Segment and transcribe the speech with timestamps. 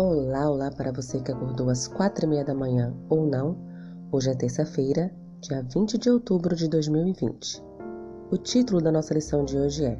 [0.00, 3.58] Olá, olá para você que acordou às quatro e meia da manhã ou não.
[4.12, 7.60] Hoje é terça-feira, dia 20 de outubro de 2020.
[8.30, 9.98] O título da nossa lição de hoje é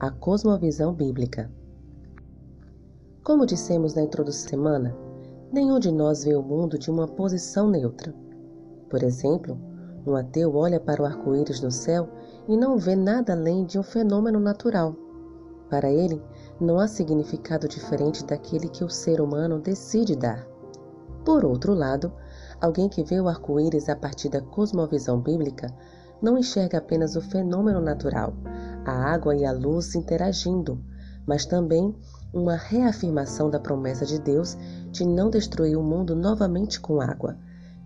[0.00, 1.48] A Cosmovisão Bíblica.
[3.22, 4.96] Como dissemos na introdução da semana,
[5.52, 8.12] nenhum de nós vê o mundo de uma posição neutra.
[8.90, 9.56] Por exemplo,
[10.04, 12.08] um ateu olha para o arco-íris no céu
[12.48, 15.05] e não vê nada além de um fenômeno natural.
[15.68, 16.22] Para ele,
[16.60, 20.46] não há significado diferente daquele que o ser humano decide dar.
[21.24, 22.12] Por outro lado,
[22.60, 25.74] alguém que vê o arco-íris a partir da cosmovisão bíblica
[26.22, 28.32] não enxerga apenas o fenômeno natural,
[28.84, 30.80] a água e a luz interagindo,
[31.26, 31.94] mas também
[32.32, 34.56] uma reafirmação da promessa de Deus
[34.90, 37.36] de não destruir o mundo novamente com água.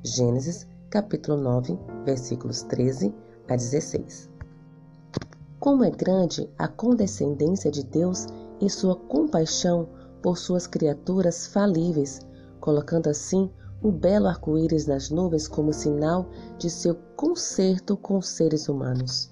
[0.03, 3.15] Gênesis, capítulo 9, versículos 13
[3.49, 4.30] a 16.
[5.61, 8.27] Como é grande a condescendência de Deus
[8.63, 9.91] e sua compaixão
[10.23, 12.21] por suas criaturas falíveis,
[12.59, 13.51] colocando assim
[13.83, 19.31] o belo arco-íris nas nuvens como sinal de seu conserto com os seres humanos.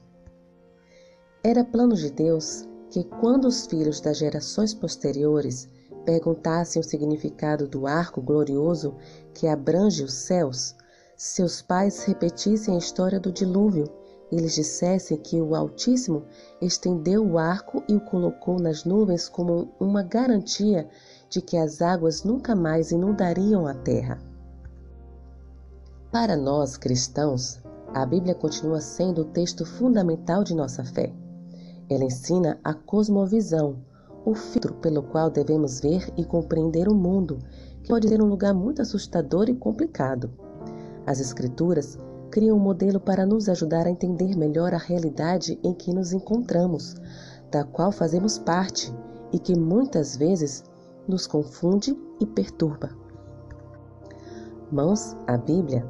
[1.43, 5.67] Era plano de Deus que, quando os filhos das gerações posteriores
[6.05, 8.95] perguntassem o significado do arco glorioso
[9.33, 10.75] que abrange os céus,
[11.17, 13.91] seus pais repetissem a história do dilúvio
[14.31, 16.25] eles dissessem que o Altíssimo
[16.61, 20.89] estendeu o arco e o colocou nas nuvens como uma garantia
[21.31, 24.19] de que as águas nunca mais inundariam a terra.
[26.11, 27.61] Para nós cristãos,
[27.95, 31.13] a Bíblia continua sendo o texto fundamental de nossa fé.
[31.89, 33.79] Ela ensina a cosmovisão,
[34.27, 37.39] o filtro pelo qual devemos ver e compreender o mundo,
[37.83, 40.31] que pode ser um lugar muito assustador e complicado.
[41.07, 41.99] As Escrituras
[42.31, 46.97] cria um modelo para nos ajudar a entender melhor a realidade em que nos encontramos,
[47.51, 48.93] da qual fazemos parte
[49.33, 50.65] e que muitas vezes
[51.07, 52.91] nos confunde e perturba.
[54.71, 55.87] Mãos à Bíblia.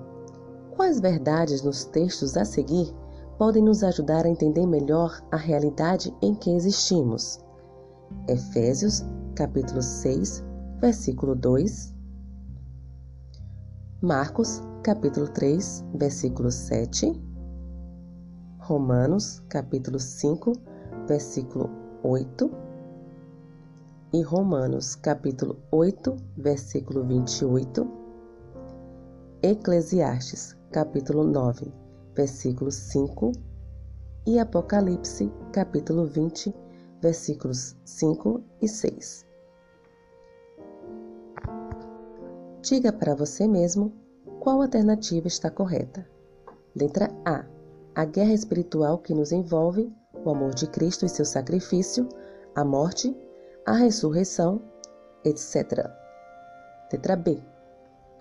[0.77, 2.95] Quais verdades nos textos a seguir
[3.37, 7.41] podem nos ajudar a entender melhor a realidade em que existimos?
[8.29, 9.05] Efésios,
[9.35, 10.45] capítulo 6,
[10.81, 11.95] versículo 2.
[14.01, 17.13] Marcos, capítulo 3, versículo 7.
[18.59, 20.53] Romanos, capítulo 5,
[21.07, 21.71] versículo
[22.03, 22.51] 8.
[24.13, 27.87] E Romanos, capítulo 8, versículo 28.
[29.43, 31.73] Eclesiastes, capítulo 9,
[32.15, 33.33] versículo 5.
[34.27, 36.55] E Apocalipse, capítulo 20,
[37.03, 39.27] versículos 5 e 6.
[42.63, 44.08] Diga para você mesmo
[44.41, 46.09] qual alternativa está correta?
[46.75, 47.45] Letra A.
[47.95, 49.93] A guerra espiritual que nos envolve,
[50.25, 52.09] o amor de Cristo e seu sacrifício,
[52.55, 53.17] a morte,
[53.67, 54.63] a ressurreição,
[55.25, 55.91] etc.
[56.93, 57.43] Letra B.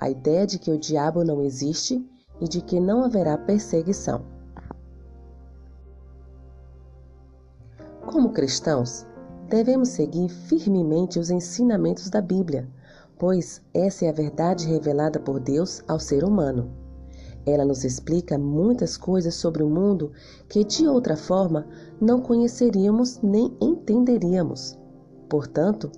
[0.01, 2.03] A ideia de que o diabo não existe
[2.41, 4.25] e de que não haverá perseguição.
[8.05, 9.05] Como cristãos,
[9.47, 12.67] devemos seguir firmemente os ensinamentos da Bíblia
[13.17, 16.71] pois essa é a verdade revelada por Deus ao ser humano.
[17.45, 20.11] Ela nos explica muitas coisas sobre o mundo
[20.49, 21.65] que de outra forma
[21.99, 24.77] não conheceríamos nem entenderíamos.
[25.29, 25.89] Portanto,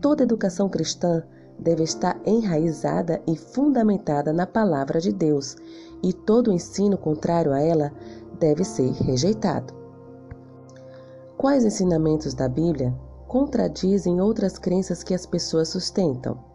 [0.00, 1.24] toda educação cristã
[1.58, 5.56] deve estar enraizada e fundamentada na palavra de Deus,
[6.02, 7.92] e todo ensino contrário a ela
[8.38, 9.74] deve ser rejeitado.
[11.36, 12.94] Quais ensinamentos da Bíblia
[13.26, 16.51] contradizem outras crenças que as pessoas sustentam?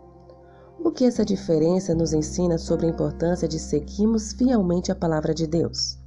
[0.87, 5.45] O que essa diferença nos ensina sobre a importância de seguirmos fielmente a palavra de
[5.45, 5.99] Deus?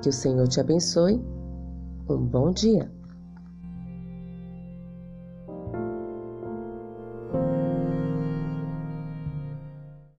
[0.00, 1.22] Que o Senhor te abençoe.
[2.08, 2.90] Um bom dia.